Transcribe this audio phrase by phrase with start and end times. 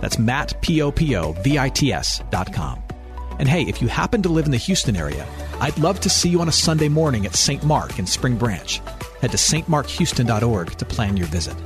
[0.00, 2.82] That's Matt, P-O-P-O-V-I-T-S dot com.
[3.38, 5.26] And hey, if you happen to live in the Houston area,
[5.60, 7.62] I'd love to see you on a Sunday morning at St.
[7.64, 8.80] Mark in Spring Branch.
[9.20, 11.56] Head to stmarkhouston.org to plan your visit.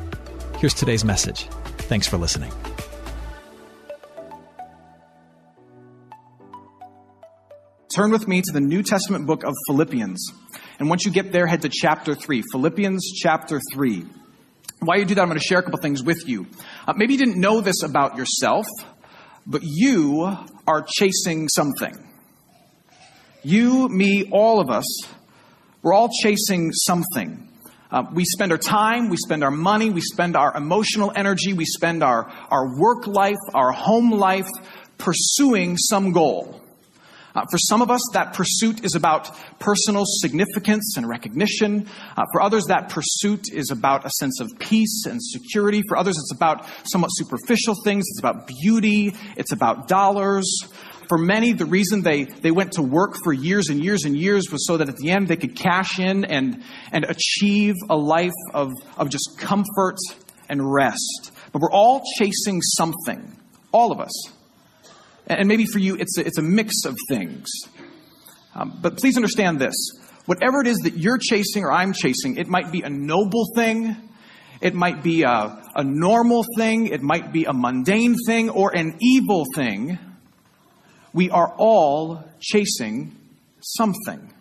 [0.58, 1.48] Here's today's message.
[1.78, 2.52] Thanks for listening.
[7.94, 10.32] Turn with me to the New Testament book of Philippians.
[10.78, 12.42] And once you get there, head to chapter 3.
[12.50, 14.04] Philippians chapter 3.
[14.84, 16.46] While you do that, I'm going to share a couple things with you.
[16.88, 18.66] Uh, maybe you didn't know this about yourself,
[19.46, 20.36] but you
[20.66, 22.08] are chasing something.
[23.44, 24.86] You, me, all of us,
[25.82, 27.48] we're all chasing something.
[27.92, 31.64] Uh, we spend our time, we spend our money, we spend our emotional energy, we
[31.64, 34.48] spend our, our work life, our home life
[34.98, 36.61] pursuing some goal.
[37.34, 41.88] Uh, for some of us, that pursuit is about personal significance and recognition.
[42.16, 45.82] Uh, for others, that pursuit is about a sense of peace and security.
[45.88, 48.04] For others, it's about somewhat superficial things.
[48.10, 49.14] It's about beauty.
[49.36, 50.46] It's about dollars.
[51.08, 54.50] For many, the reason they, they went to work for years and years and years
[54.50, 58.30] was so that at the end they could cash in and, and achieve a life
[58.54, 59.98] of, of just comfort
[60.48, 61.32] and rest.
[61.52, 63.38] But we're all chasing something.
[63.72, 64.12] All of us.
[65.38, 67.48] And maybe for you, it's a, it's a mix of things.
[68.54, 69.74] Um, but please understand this.
[70.26, 73.96] Whatever it is that you're chasing or I'm chasing, it might be a noble thing,
[74.60, 78.96] it might be a, a normal thing, it might be a mundane thing, or an
[79.00, 79.98] evil thing.
[81.12, 83.16] We are all chasing
[83.60, 84.32] something.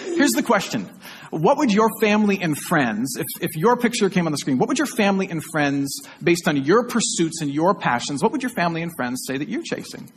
[0.00, 0.88] Here's the question
[1.30, 4.68] what would your family and friends, if, if your picture came on the screen, what
[4.68, 8.50] would your family and friends, based on your pursuits and your passions, what would your
[8.50, 10.10] family and friends say that you're chasing?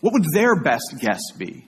[0.00, 1.66] What would their best guess be?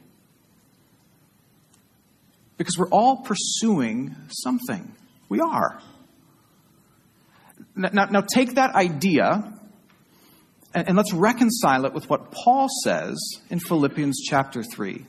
[2.57, 4.95] Because we're all pursuing something.
[5.29, 5.81] We are.
[7.77, 9.53] Now, now take that idea
[10.75, 13.17] and, and let's reconcile it with what Paul says
[13.49, 15.07] in Philippians chapter 3.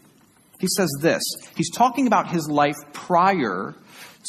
[0.59, 1.23] He says this
[1.55, 3.75] He's talking about his life prior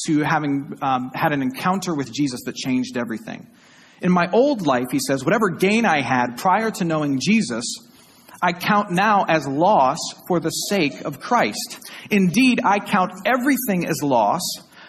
[0.07, 3.47] to having um, had an encounter with Jesus that changed everything.
[4.03, 7.65] In my old life, he says, whatever gain I had prior to knowing Jesus,
[8.43, 9.99] I count now as loss
[10.29, 11.81] for the sake of Christ.
[12.11, 14.43] Indeed, I count everything as loss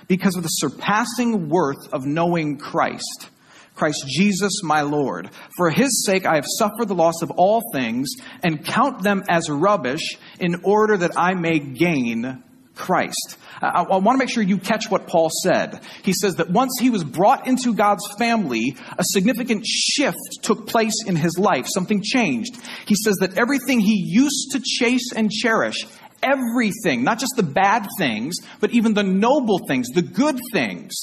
[0.08, 3.30] because of the surpassing worth of knowing Christ
[3.78, 5.30] Christ Jesus my Lord.
[5.56, 8.10] For his sake I have suffered the loss of all things
[8.44, 12.44] and count them as rubbish in order that I may gain
[12.76, 13.38] Christ.
[13.62, 15.80] I, want to make sure you catch what Paul said.
[16.04, 21.04] He says that once he was brought into God's family, a significant shift took place
[21.06, 21.66] in his life.
[21.68, 22.56] Something changed.
[22.86, 25.88] He says that everything he used to chase and cherish,
[26.22, 30.94] everything, not just the bad things, but even the noble things, the good things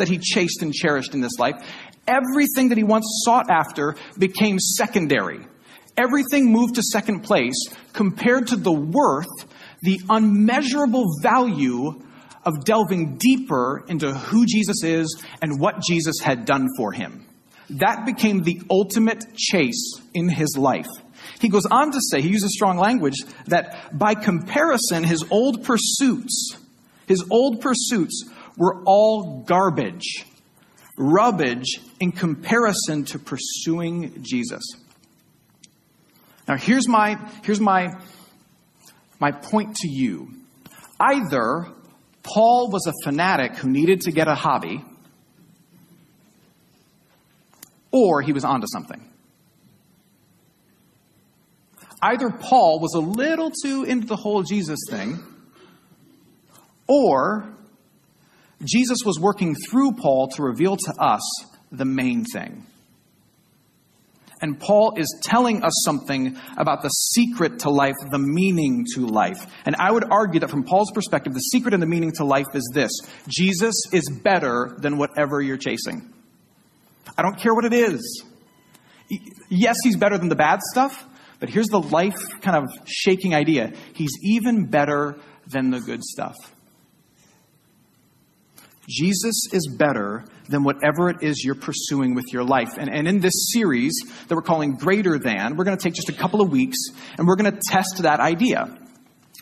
[0.00, 1.54] that he chased and cherished in this life,
[2.10, 5.46] everything that he once sought after became secondary.
[5.96, 7.56] Everything moved to second place
[7.92, 9.26] compared to the worth,
[9.82, 12.02] the unmeasurable value
[12.44, 17.26] of delving deeper into who Jesus is and what Jesus had done for him.
[17.70, 20.88] That became the ultimate chase in his life.
[21.38, 23.16] He goes on to say, he uses strong language,
[23.46, 26.56] that by comparison, his old pursuits,
[27.06, 28.24] his old pursuits
[28.56, 30.24] were all garbage
[31.00, 34.62] rubbish in comparison to pursuing Jesus.
[36.46, 37.88] Now, here's my, here's my,
[39.18, 40.28] my point to you.
[41.00, 41.68] Either
[42.22, 44.84] Paul was a fanatic who needed to get a hobby,
[47.90, 49.02] or he was onto something.
[52.02, 55.18] Either Paul was a little too into the whole Jesus thing,
[56.86, 57.54] or
[58.64, 61.22] Jesus was working through Paul to reveal to us
[61.72, 62.66] the main thing.
[64.42, 69.46] And Paul is telling us something about the secret to life, the meaning to life.
[69.66, 72.46] And I would argue that from Paul's perspective, the secret and the meaning to life
[72.54, 72.90] is this
[73.28, 76.10] Jesus is better than whatever you're chasing.
[77.18, 78.24] I don't care what it is.
[79.50, 81.06] Yes, he's better than the bad stuff,
[81.38, 85.16] but here's the life kind of shaking idea he's even better
[85.48, 86.36] than the good stuff.
[88.90, 92.76] Jesus is better than whatever it is you're pursuing with your life.
[92.76, 93.92] And, and in this series
[94.26, 96.76] that we're calling Greater Than, we're going to take just a couple of weeks
[97.16, 98.76] and we're going to test that idea.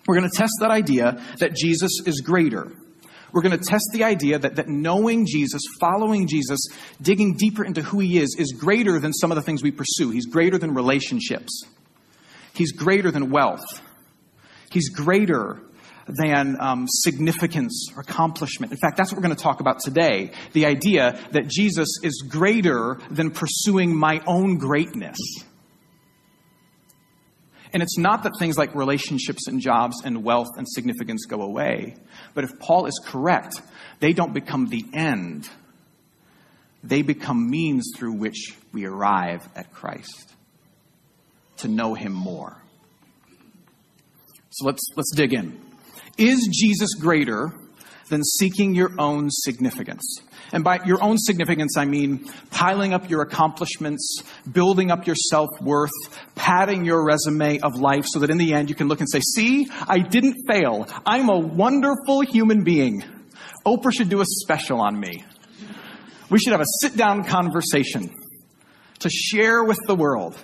[0.06, 2.70] We're going to test that idea that Jesus is greater.
[3.32, 6.60] We're going to test the idea that, that knowing Jesus, following Jesus,
[7.00, 10.10] digging deeper into who he is, is greater than some of the things we pursue.
[10.10, 11.64] He's greater than relationships.
[12.54, 13.64] He's greater than wealth.
[14.70, 15.60] He's greater
[16.08, 18.72] than um, significance or accomplishment.
[18.72, 22.24] In fact, that's what we're going to talk about today the idea that Jesus is
[22.28, 25.18] greater than pursuing my own greatness.
[27.72, 31.96] And it's not that things like relationships and jobs and wealth and significance go away,
[32.34, 33.60] but if Paul is correct,
[34.00, 35.48] they don't become the end.
[36.82, 40.34] They become means through which we arrive at Christ
[41.58, 42.56] to know him more.
[44.50, 45.67] So let's, let's dig in.
[46.18, 47.52] Is Jesus greater
[48.08, 50.20] than seeking your own significance?
[50.52, 55.48] And by your own significance, I mean piling up your accomplishments, building up your self
[55.60, 55.90] worth,
[56.34, 59.20] padding your resume of life so that in the end you can look and say,
[59.20, 60.86] See, I didn't fail.
[61.06, 63.04] I'm a wonderful human being.
[63.66, 65.24] Oprah should do a special on me.
[66.30, 68.10] We should have a sit down conversation
[69.00, 70.36] to share with the world.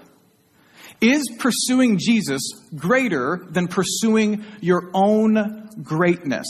[1.00, 2.42] Is pursuing Jesus
[2.74, 6.46] greater than pursuing your own greatness?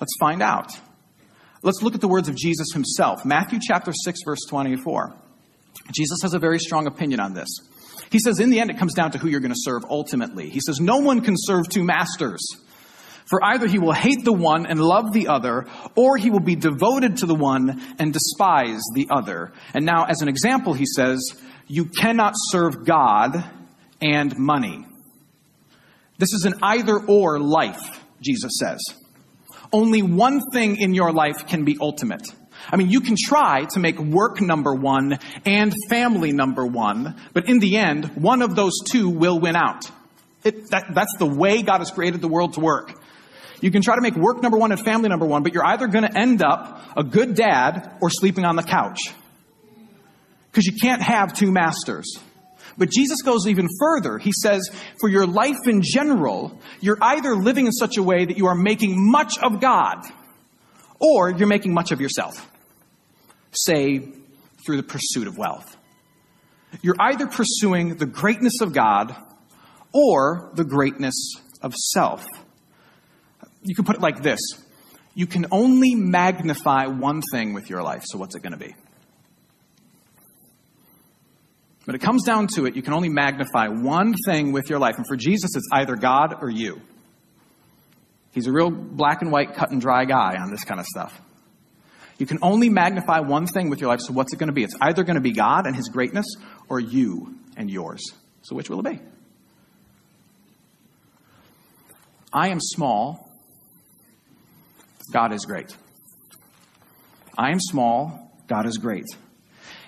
[0.00, 0.70] Let's find out.
[1.62, 3.24] Let's look at the words of Jesus himself.
[3.24, 5.14] Matthew chapter 6 verse 24.
[5.92, 7.48] Jesus has a very strong opinion on this.
[8.10, 10.48] He says, in the end, it comes down to who you're going to serve ultimately.
[10.48, 12.40] He says, no one can serve two masters.
[13.28, 16.54] For either he will hate the one and love the other, or he will be
[16.54, 19.52] devoted to the one and despise the other.
[19.74, 21.20] And now, as an example, he says,
[21.66, 23.44] you cannot serve God
[24.00, 24.86] and money.
[26.18, 28.80] This is an either or life, Jesus says.
[29.72, 32.22] Only one thing in your life can be ultimate.
[32.70, 37.48] I mean, you can try to make work number one and family number one, but
[37.48, 39.90] in the end, one of those two will win out.
[40.44, 42.92] It, that, that's the way God has created the world to work.
[43.60, 45.86] You can try to make work number one and family number one, but you're either
[45.86, 49.00] going to end up a good dad or sleeping on the couch.
[50.50, 52.18] Because you can't have two masters.
[52.78, 54.18] But Jesus goes even further.
[54.18, 54.70] He says,
[55.00, 58.54] for your life in general, you're either living in such a way that you are
[58.54, 60.04] making much of God,
[61.00, 62.50] or you're making much of yourself.
[63.52, 64.12] Say,
[64.66, 65.76] through the pursuit of wealth.
[66.82, 69.16] You're either pursuing the greatness of God
[69.92, 71.14] or the greatness
[71.62, 72.26] of self.
[73.66, 74.40] You can put it like this
[75.16, 78.74] you can only magnify one thing with your life, so what's it going to be?
[81.86, 84.96] When it comes down to it, you can only magnify one thing with your life.
[84.98, 86.82] And for Jesus, it's either God or you.
[88.32, 91.18] He's a real black and white, cut and dry guy on this kind of stuff.
[92.18, 94.64] You can only magnify one thing with your life, so what's it going to be?
[94.64, 96.26] It's either going to be God and His greatness
[96.68, 98.02] or you and yours.
[98.42, 99.00] So which will it be?
[102.34, 103.25] I am small,
[105.12, 105.76] God is great.
[107.38, 109.06] I am small, God is great.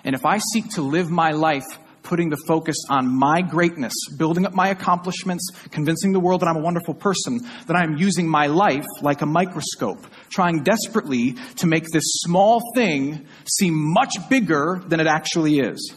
[0.03, 1.65] And if I seek to live my life
[2.09, 6.55] putting the focus on my greatness, building up my accomplishments, convincing the world that I'm
[6.55, 11.85] a wonderful person, that I'm using my life like a microscope, trying desperately to make
[11.93, 15.93] this small thing seem much bigger than it actually is.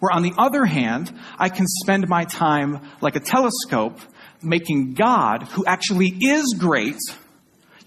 [0.00, 3.98] Where on the other hand, I can spend my time like a telescope,
[4.42, 6.96] making God, who actually is great,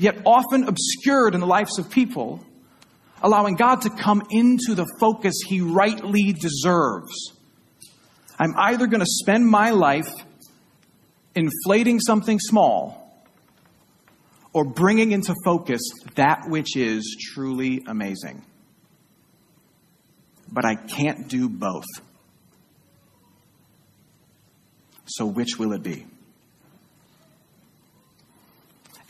[0.02, 2.44] yet often obscured in the lives of people,
[3.22, 7.34] allowing God to come into the focus he rightly deserves.
[8.40, 10.12] I'm either going to spend my life
[11.36, 13.24] inflating something small
[14.54, 15.82] or bringing into focus
[16.16, 18.44] that which is truly amazing.
[20.52, 21.86] But I can't do both.
[25.06, 26.08] So, which will it be?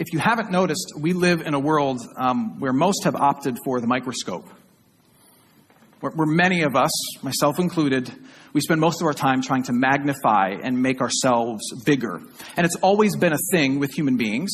[0.01, 3.79] If you haven't noticed, we live in a world um, where most have opted for
[3.79, 4.47] the microscope.
[5.99, 6.89] Where, where many of us,
[7.23, 8.11] myself included,
[8.51, 12.19] we spend most of our time trying to magnify and make ourselves bigger.
[12.57, 14.49] And it's always been a thing with human beings.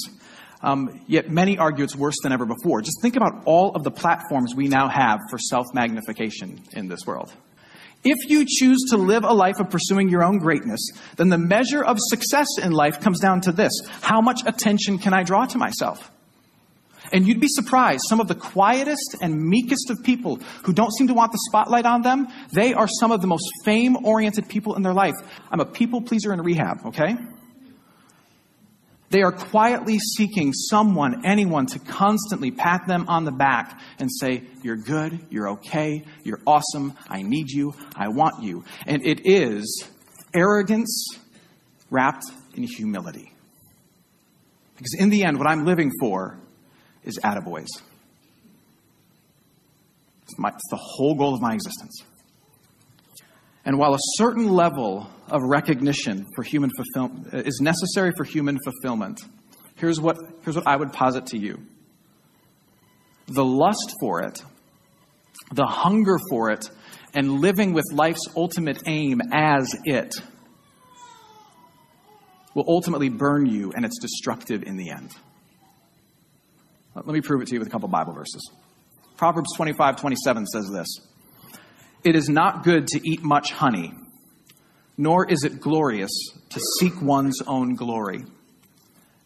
[0.61, 2.81] Um, yet many argue it's worse than ever before.
[2.81, 7.05] Just think about all of the platforms we now have for self magnification in this
[7.07, 7.31] world.
[8.03, 10.79] If you choose to live a life of pursuing your own greatness,
[11.17, 15.13] then the measure of success in life comes down to this how much attention can
[15.13, 16.11] I draw to myself?
[17.11, 21.07] And you'd be surprised, some of the quietest and meekest of people who don't seem
[21.07, 24.75] to want the spotlight on them, they are some of the most fame oriented people
[24.75, 25.15] in their life.
[25.51, 27.15] I'm a people pleaser in rehab, okay?
[29.09, 34.43] They are quietly seeking someone, anyone, to constantly pat them on the back and say,
[34.63, 38.65] You're good, you're okay, you're awesome, I need you, I want you.
[38.85, 39.85] And it is
[40.33, 41.17] arrogance
[41.89, 43.31] wrapped in humility.
[44.75, 46.37] Because in the end, what I'm living for
[47.03, 47.67] is attaboys.
[50.23, 52.03] It's, my, it's the whole goal of my existence.
[53.67, 59.19] And while a certain level of recognition for human fulfillment is necessary for human fulfillment,
[59.75, 61.59] here's what, here's what I would posit to you.
[63.27, 64.41] The lust for it,
[65.53, 66.69] the hunger for it,
[67.13, 70.13] and living with life's ultimate aim as it
[72.53, 75.11] will ultimately burn you and it's destructive in the end.
[76.95, 78.49] Let me prove it to you with a couple Bible verses.
[79.17, 80.87] Proverbs 25 27 says this
[82.03, 83.93] It is not good to eat much honey,
[84.97, 86.11] nor is it glorious
[86.49, 88.23] to seek one's own glory.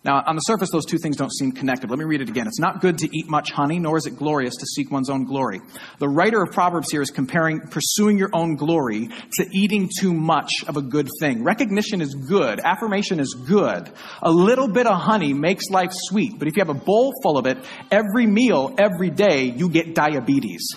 [0.04, 1.92] Now, on the surface, those two things don't seem connected.
[1.92, 2.48] Let me read it again.
[2.48, 5.26] It's not good to eat much honey, nor is it glorious to seek one's own
[5.26, 5.62] glory.
[6.00, 10.64] The writer of Proverbs here is comparing pursuing your own glory to eating too much
[10.68, 11.44] of a good thing.
[11.44, 12.60] Recognition is good.
[12.60, 13.92] Affirmation is good.
[14.24, 17.38] A little bit of honey makes life sweet, but if you have a bowl full
[17.38, 17.60] of it
[17.92, 20.68] every meal, every day, you get diabetes.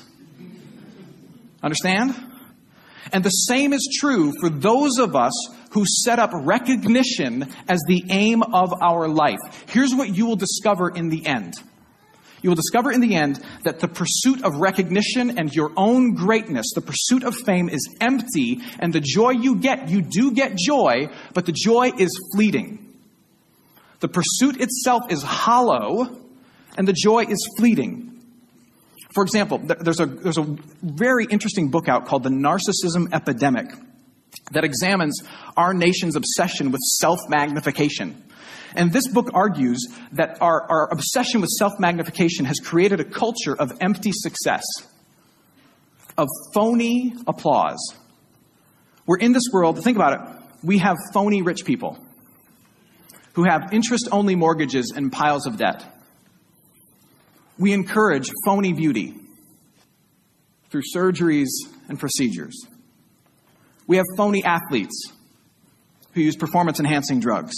[1.64, 2.14] Understand?
[3.12, 5.32] And the same is true for those of us
[5.70, 9.38] who set up recognition as the aim of our life.
[9.68, 11.54] Here's what you will discover in the end.
[12.42, 16.66] You will discover in the end that the pursuit of recognition and your own greatness,
[16.74, 21.08] the pursuit of fame is empty, and the joy you get, you do get joy,
[21.32, 22.94] but the joy is fleeting.
[24.00, 26.20] The pursuit itself is hollow,
[26.76, 28.13] and the joy is fleeting.
[29.14, 33.66] For example, there's a, there's a very interesting book out called The Narcissism Epidemic
[34.50, 35.22] that examines
[35.56, 38.24] our nation's obsession with self magnification.
[38.74, 43.54] And this book argues that our, our obsession with self magnification has created a culture
[43.56, 44.64] of empty success,
[46.18, 47.94] of phony applause.
[49.06, 51.98] We're in this world, think about it, we have phony rich people
[53.34, 55.93] who have interest only mortgages and piles of debt.
[57.58, 59.14] We encourage phony beauty
[60.70, 61.48] through surgeries
[61.88, 62.54] and procedures.
[63.86, 65.12] We have phony athletes
[66.12, 67.54] who use performance enhancing drugs.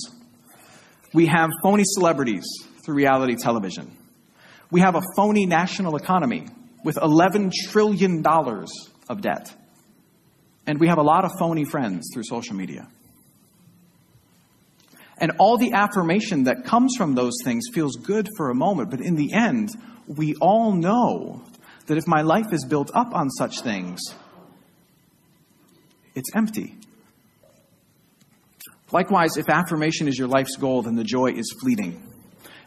[1.14, 2.44] We have phony celebrities
[2.84, 3.96] through reality television.
[4.70, 6.46] We have a phony national economy
[6.84, 9.54] with $11 trillion of debt.
[10.66, 12.88] And we have a lot of phony friends through social media.
[15.18, 19.00] And all the affirmation that comes from those things feels good for a moment, but
[19.00, 19.70] in the end,
[20.06, 21.42] we all know
[21.86, 24.00] that if my life is built up on such things,
[26.14, 26.74] it's empty.
[28.92, 32.02] Likewise, if affirmation is your life's goal, then the joy is fleeting.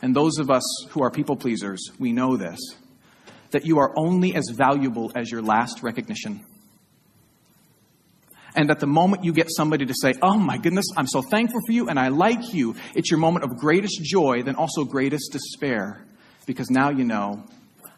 [0.01, 2.59] And those of us who are people pleasers, we know this
[3.51, 6.45] that you are only as valuable as your last recognition.
[8.59, 11.61] And at the moment you get somebody to say, Oh my goodness, I'm so thankful
[11.65, 15.31] for you and I like you, it's your moment of greatest joy, then also greatest
[15.31, 16.05] despair.
[16.45, 17.45] Because now you know,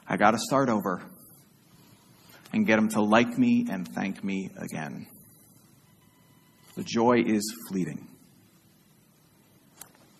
[0.07, 1.01] I got to start over
[2.53, 5.07] and get them to like me and thank me again.
[6.75, 8.07] The joy is fleeting.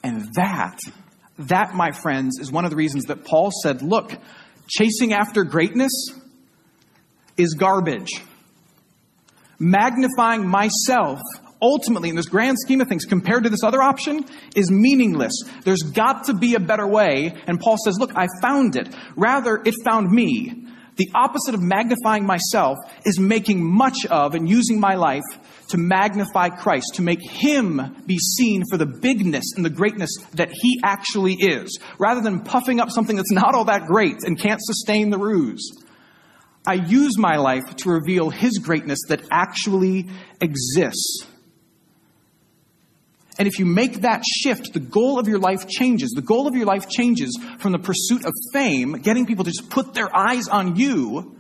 [0.04, 0.80] And that,
[1.38, 4.18] that, my friends, is one of the reasons that Paul said, look,
[4.68, 5.92] chasing after greatness
[7.38, 8.24] is garbage.
[9.64, 11.20] Magnifying myself,
[11.62, 14.26] ultimately, in this grand scheme of things, compared to this other option,
[14.56, 15.44] is meaningless.
[15.64, 17.36] There's got to be a better way.
[17.46, 18.90] And Paul says, look, I found it.
[19.16, 20.66] Rather, it found me.
[20.96, 25.22] The opposite of magnifying myself is making much of and using my life
[25.70, 30.50] to magnify Christ, to make him be seen for the bigness and the greatness that
[30.52, 34.60] he actually is, rather than puffing up something that's not all that great and can't
[34.62, 35.72] sustain the ruse.
[36.66, 40.08] I use my life to reveal his greatness that actually
[40.40, 41.26] exists.
[43.40, 46.12] And if you make that shift, the goal of your life changes.
[46.12, 49.70] The goal of your life changes from the pursuit of fame, getting people to just
[49.70, 51.36] put their eyes on you,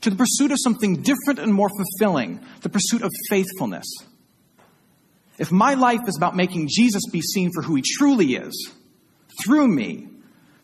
[0.00, 3.86] to the pursuit of something different and more fulfilling, the pursuit of faithfulness.
[5.38, 8.72] If my life is about making Jesus be seen for who he truly is,
[9.44, 10.08] through me,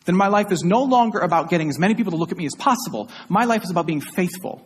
[0.05, 2.45] then my life is no longer about getting as many people to look at me
[2.45, 3.09] as possible.
[3.29, 4.65] My life is about being faithful.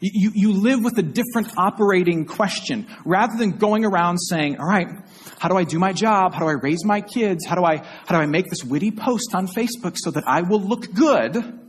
[0.00, 4.88] You, you live with a different operating question rather than going around saying, all right,
[5.38, 6.34] how do I do my job?
[6.34, 7.46] How do I raise my kids?
[7.46, 10.42] How do I, how do I make this witty post on Facebook so that I
[10.42, 11.63] will look good?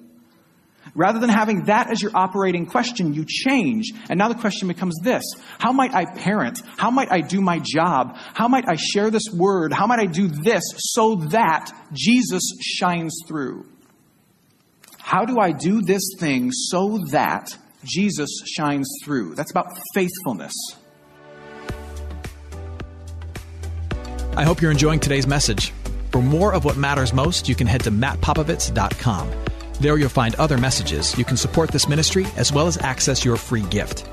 [0.96, 3.92] Rather than having that as your operating question, you change.
[4.10, 5.24] And now the question becomes this
[5.60, 6.62] How might I parent?
[6.78, 8.16] How might I do my job?
[8.34, 9.74] How might I share this word?
[9.74, 13.66] How might I do this so that Jesus shines through?
[15.00, 19.36] How do I do this thing so that Jesus shines through?
[19.36, 20.54] That's about faithfulness.
[24.38, 25.72] I hope you're enjoying today's message.
[26.12, 29.45] For more of what matters most, you can head to mattpopovits.com.
[29.80, 31.18] There you'll find other messages.
[31.18, 34.08] You can support this ministry as well as access your free gift.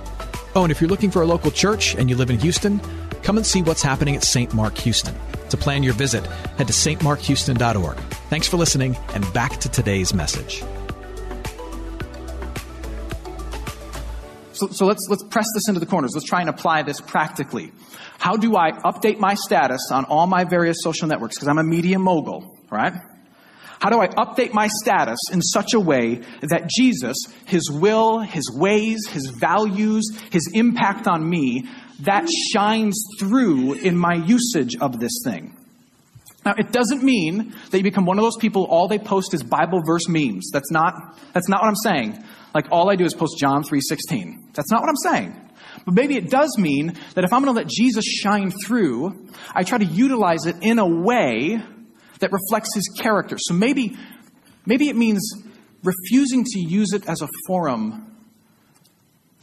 [0.54, 2.81] Oh, and if you're looking for a local church and you live in Houston,
[3.23, 4.52] come and see what's happening at St.
[4.52, 5.14] Mark Houston.
[5.50, 7.97] To plan your visit, head to stmarkhouston.org.
[8.28, 10.62] Thanks for listening, and back to today's message.
[14.52, 16.12] So, so let's, let's press this into the corners.
[16.14, 17.73] Let's try and apply this practically.
[18.19, 21.37] How do I update my status on all my various social networks?
[21.37, 22.95] Because I'm a media mogul, right?
[23.83, 28.49] How do I update my status in such a way that Jesus, His will, His
[28.55, 35.11] ways, His values, His impact on me, that shines through in my usage of this
[35.25, 35.57] thing?
[36.47, 39.43] Now, it doesn't mean that you become one of those people, all they post is
[39.43, 40.51] Bible verse memes.
[40.53, 42.25] That's not, that's not what I'm saying.
[42.55, 44.55] Like, all I do is post John 3.16.
[44.55, 45.51] That's not what I'm saying.
[45.85, 49.65] But maybe it does mean that if I'm going to let Jesus shine through, I
[49.65, 51.61] try to utilize it in a way
[52.23, 53.37] that reflects his character.
[53.38, 53.97] So maybe,
[54.64, 55.21] maybe it means
[55.83, 58.17] refusing to use it as a forum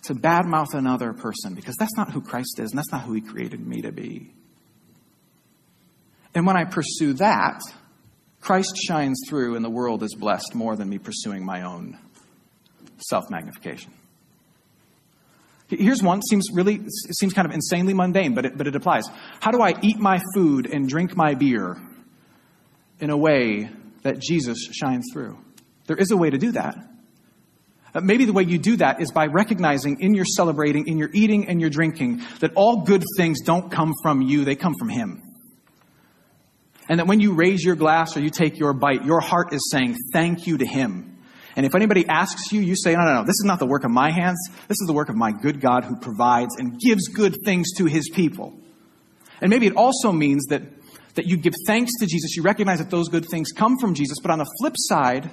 [0.03, 3.21] to badmouth another person because that's not who Christ is and that's not who he
[3.21, 4.33] created me to be.
[6.33, 7.59] And when I pursue that,
[8.39, 11.99] Christ shines through and the world is blessed more than me pursuing my own
[12.99, 13.91] self magnification.
[15.67, 16.81] Here's one seems really
[17.11, 19.03] seems kind of insanely mundane, but it, but it applies.
[19.41, 21.77] How do I eat my food and drink my beer
[22.99, 23.69] in a way
[24.03, 25.37] that Jesus shines through.
[25.87, 26.77] There is a way to do that.
[27.93, 31.09] Uh, maybe the way you do that is by recognizing in your celebrating, in your
[31.13, 34.89] eating and your drinking, that all good things don't come from you, they come from
[34.89, 35.23] Him.
[36.87, 39.69] And that when you raise your glass or you take your bite, your heart is
[39.71, 41.17] saying thank you to Him.
[41.55, 43.83] And if anybody asks you, you say, no, no, no, this is not the work
[43.83, 44.37] of my hands.
[44.67, 47.85] This is the work of my good God who provides and gives good things to
[47.85, 48.59] His people.
[49.41, 50.61] And maybe it also means that
[51.15, 54.17] that you give thanks to Jesus, you recognize that those good things come from Jesus,
[54.21, 55.29] but on the flip side,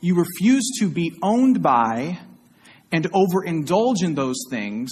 [0.00, 2.18] you refuse to be owned by
[2.92, 4.90] and overindulge in those things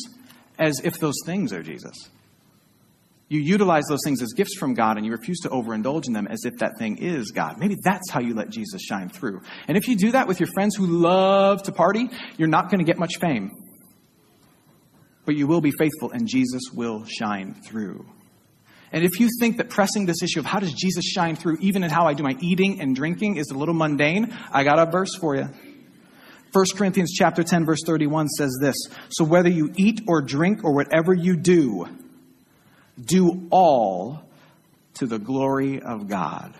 [0.58, 1.94] as if those things are Jesus.
[3.28, 6.26] You utilize those things as gifts from God and you refuse to overindulge in them
[6.26, 7.58] as if that thing is God.
[7.58, 9.40] Maybe that's how you let Jesus shine through.
[9.68, 12.80] And if you do that with your friends who love to party, you're not going
[12.80, 13.50] to get much fame.
[15.24, 18.04] But you will be faithful and Jesus will shine through.
[18.92, 21.82] And if you think that pressing this issue of how does Jesus shine through even
[21.82, 24.90] in how I do my eating and drinking is a little mundane, I got a
[24.90, 25.48] verse for you.
[26.52, 28.76] 1 Corinthians chapter 10 verse 31 says this,
[29.08, 31.88] so whether you eat or drink or whatever you do,
[33.02, 34.22] do all
[34.94, 36.52] to the glory of God.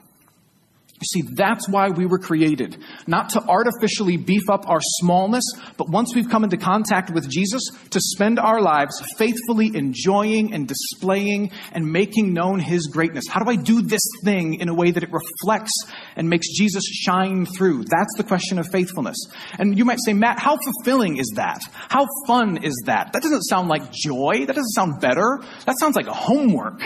[1.02, 2.78] You see, that's why we were created.
[3.08, 5.42] Not to artificially beef up our smallness,
[5.76, 10.68] but once we've come into contact with Jesus, to spend our lives faithfully enjoying and
[10.68, 13.26] displaying and making known His greatness.
[13.28, 15.72] How do I do this thing in a way that it reflects
[16.14, 17.82] and makes Jesus shine through?
[17.84, 19.16] That's the question of faithfulness.
[19.58, 21.62] And you might say, Matt, how fulfilling is that?
[21.72, 23.12] How fun is that?
[23.12, 24.44] That doesn't sound like joy.
[24.46, 25.40] That doesn't sound better.
[25.66, 26.80] That sounds like a homework.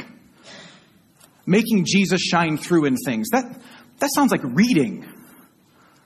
[1.44, 3.28] Making Jesus shine through in things.
[3.28, 3.44] That,
[3.98, 5.06] that sounds like reading.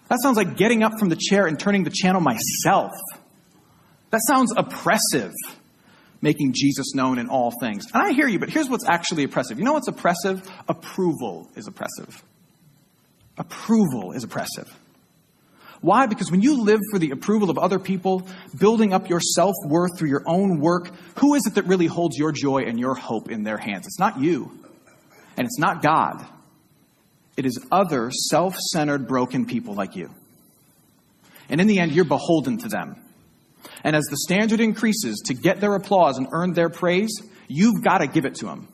[0.09, 2.93] That sounds like getting up from the chair and turning the channel myself.
[4.11, 5.33] That sounds oppressive,
[6.21, 7.87] making Jesus known in all things.
[7.93, 9.59] And I hear you, but here's what's actually oppressive.
[9.59, 10.43] You know what's oppressive?
[10.69, 12.23] Approval is oppressive.
[13.39, 14.69] Approval is oppressive.
[15.81, 16.07] Why?
[16.07, 19.99] Because when you live for the approval of other people, building up your self worth
[19.99, 23.31] through your own work, who is it that really holds your joy and your hope
[23.31, 23.87] in their hands?
[23.87, 24.51] It's not you,
[25.37, 26.27] and it's not God.
[27.37, 30.11] It is other self centered, broken people like you.
[31.49, 32.97] And in the end, you're beholden to them.
[33.83, 37.11] And as the standard increases to get their applause and earn their praise,
[37.49, 38.69] you've got to give it to them.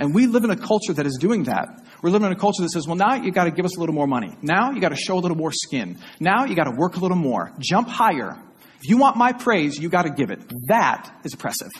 [0.00, 1.68] And we live in a culture that is doing that.
[2.02, 3.80] We're living in a culture that says, well, now you got to give us a
[3.80, 4.36] little more money.
[4.42, 5.98] Now you got to show a little more skin.
[6.20, 7.52] Now you got to work a little more.
[7.58, 8.36] Jump higher.
[8.80, 10.40] If you want my praise, you got to give it.
[10.68, 11.72] That is oppressive.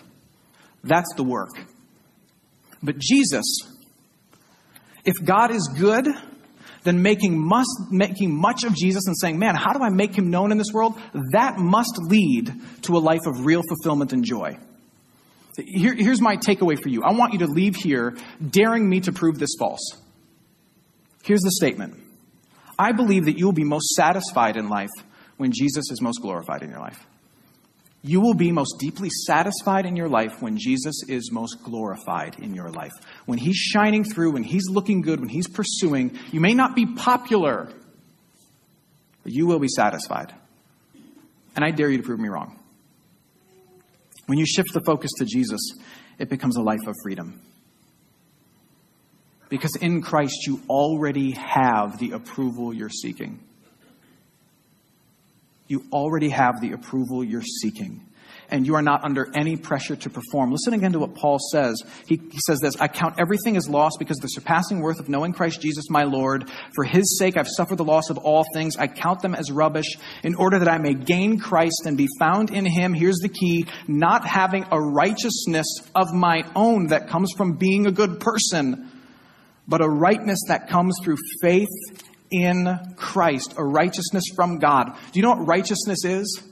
[0.82, 1.50] That's the work.
[2.82, 3.44] But Jesus
[5.08, 6.06] if God is good,
[6.82, 10.28] then making, must, making much of Jesus and saying, man, how do I make him
[10.28, 11.00] known in this world?
[11.32, 14.58] That must lead to a life of real fulfillment and joy.
[15.56, 17.02] Here, here's my takeaway for you.
[17.02, 19.80] I want you to leave here daring me to prove this false.
[21.24, 21.98] Here's the statement
[22.78, 24.90] I believe that you will be most satisfied in life
[25.38, 27.02] when Jesus is most glorified in your life.
[28.02, 32.54] You will be most deeply satisfied in your life when Jesus is most glorified in
[32.54, 32.92] your life.
[33.26, 36.86] When he's shining through, when he's looking good, when he's pursuing, you may not be
[36.86, 37.68] popular,
[39.24, 40.32] but you will be satisfied.
[41.56, 42.58] And I dare you to prove me wrong.
[44.26, 45.60] When you shift the focus to Jesus,
[46.18, 47.40] it becomes a life of freedom.
[49.48, 53.40] Because in Christ, you already have the approval you're seeking
[55.68, 58.04] you already have the approval you're seeking.
[58.50, 60.50] And you are not under any pressure to perform.
[60.50, 61.82] Listen again to what Paul says.
[62.06, 65.08] He, he, says this I count everything as loss because of the surpassing worth of
[65.10, 66.50] knowing Christ Jesus my Lord.
[66.74, 68.78] For his sake I've suffered the loss of all things.
[68.78, 72.48] I count them as rubbish in order that I may gain Christ and be found
[72.50, 72.94] in him.
[72.94, 77.92] Here's the key not having a righteousness of my own that comes from being a
[77.92, 78.90] good person,
[79.66, 81.68] but a rightness that comes through faith
[82.30, 84.96] in Christ, a righteousness from God.
[85.12, 86.42] Do you know what righteousness is?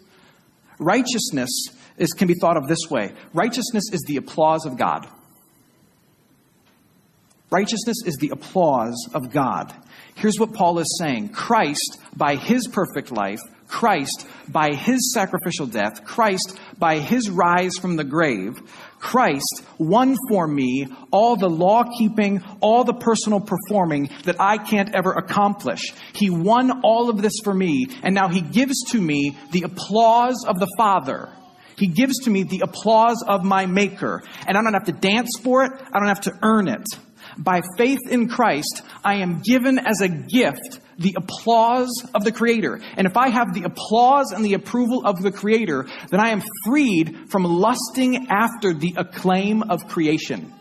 [0.79, 1.51] Righteousness
[1.97, 5.09] is, can be thought of this way righteousness is the applause of God.
[7.51, 9.73] Righteousness is the applause of God.
[10.17, 16.05] Here's what Paul is saying Christ, by his perfect life, Christ, by his sacrificial death,
[16.05, 18.59] Christ, by his rise from the grave,
[18.99, 24.95] Christ won for me all the law keeping, all the personal performing that I can't
[24.95, 25.93] ever accomplish.
[26.13, 30.45] He won all of this for me, and now He gives to me the applause
[30.47, 31.29] of the Father.
[31.77, 35.31] He gives to me the applause of my Maker, and I don't have to dance
[35.43, 36.87] for it, I don't have to earn it.
[37.39, 42.81] By faith in Christ, I am given as a gift the applause of the Creator.
[42.97, 46.43] And if I have the applause and the approval of the Creator, then I am
[46.65, 50.53] freed from lusting after the acclaim of creation.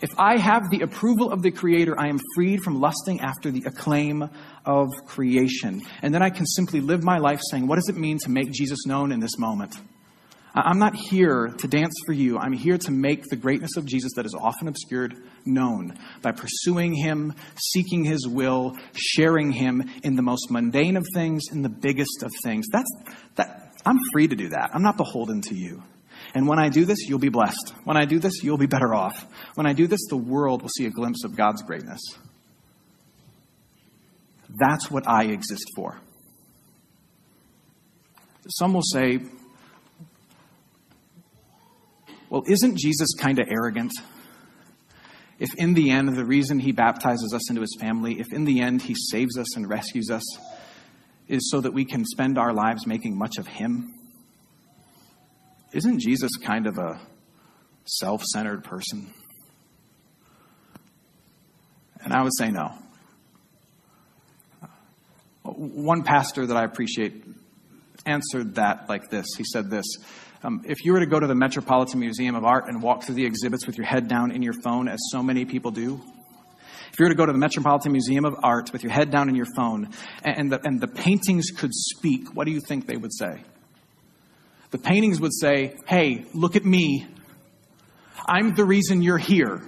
[0.00, 3.64] If I have the approval of the Creator, I am freed from lusting after the
[3.66, 4.30] acclaim
[4.64, 5.82] of creation.
[6.02, 8.52] And then I can simply live my life saying, What does it mean to make
[8.52, 9.74] Jesus known in this moment?
[10.64, 12.38] I'm not here to dance for you.
[12.38, 16.94] I'm here to make the greatness of Jesus that is often obscured known by pursuing
[16.94, 22.22] Him, seeking His will, sharing Him in the most mundane of things, in the biggest
[22.22, 22.66] of things.
[22.72, 22.90] That's,
[23.36, 24.70] that, I'm free to do that.
[24.74, 25.82] I'm not beholden to you.
[26.34, 27.74] And when I do this, you'll be blessed.
[27.84, 29.26] When I do this, you'll be better off.
[29.54, 32.00] When I do this, the world will see a glimpse of God's greatness.
[34.48, 36.00] That's what I exist for.
[38.48, 39.20] Some will say,
[42.30, 43.92] well, isn't Jesus kind of arrogant?
[45.38, 48.60] If in the end, the reason he baptizes us into his family, if in the
[48.60, 50.24] end he saves us and rescues us,
[51.28, 53.94] is so that we can spend our lives making much of him,
[55.72, 57.00] isn't Jesus kind of a
[57.84, 59.12] self centered person?
[62.02, 62.72] And I would say no.
[65.42, 67.24] One pastor that I appreciate
[68.06, 69.26] answered that like this.
[69.36, 69.86] He said this
[70.42, 73.16] um, if you were to go to the Metropolitan Museum of Art and walk through
[73.16, 76.00] the exhibits with your head down in your phone, as so many people do,
[76.92, 79.28] if you were to go to the Metropolitan Museum of Art with your head down
[79.28, 79.90] in your phone
[80.22, 83.42] and the, and the paintings could speak, what do you think they would say?
[84.70, 87.06] The paintings would say, Hey, look at me.
[88.28, 89.62] I'm the reason you're here.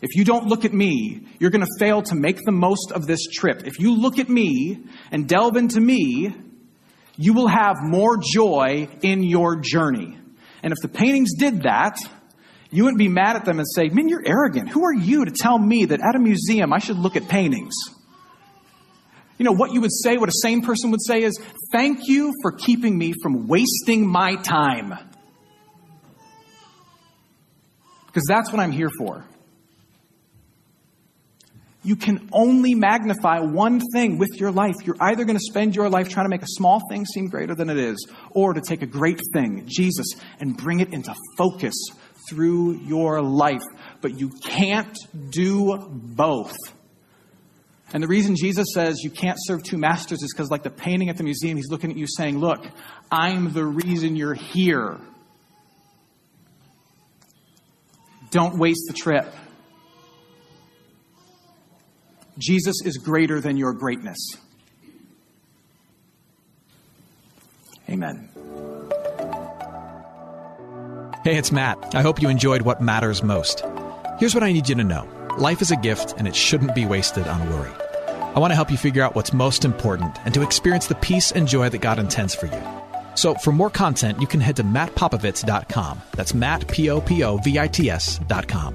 [0.00, 3.06] If you don't look at me, you're going to fail to make the most of
[3.06, 3.62] this trip.
[3.66, 6.34] If you look at me and delve into me,
[7.16, 10.18] you will have more joy in your journey.
[10.62, 11.98] And if the paintings did that,
[12.70, 14.70] you wouldn't be mad at them and say, Man, you're arrogant.
[14.70, 17.74] Who are you to tell me that at a museum I should look at paintings?
[19.38, 21.38] You know, what you would say, what a sane person would say is,
[21.70, 24.94] Thank you for keeping me from wasting my time.
[28.06, 29.24] Because that's what I'm here for
[31.84, 34.76] you can only magnify one thing with your life.
[34.84, 37.54] You're either going to spend your life trying to make a small thing seem greater
[37.54, 41.74] than it is, or to take a great thing, Jesus, and bring it into focus
[42.28, 43.64] through your life.
[44.00, 44.96] But you can't
[45.30, 46.54] do both.
[47.92, 51.10] And the reason Jesus says you can't serve two masters is because, like the painting
[51.10, 52.64] at the museum, he's looking at you saying, Look,
[53.10, 54.98] I'm the reason you're here.
[58.30, 59.26] Don't waste the trip.
[62.42, 64.18] Jesus is greater than your greatness.
[67.88, 68.28] Amen.
[71.22, 71.94] Hey, it's Matt.
[71.94, 73.64] I hope you enjoyed what matters most.
[74.18, 76.84] Here's what I need you to know life is a gift, and it shouldn't be
[76.84, 77.70] wasted on worry.
[78.34, 81.30] I want to help you figure out what's most important and to experience the peace
[81.30, 82.62] and joy that God intends for you.
[83.14, 86.02] So, for more content, you can head to mattpopovits.com.
[86.16, 88.74] That's Matt, P O P O V I T S.com.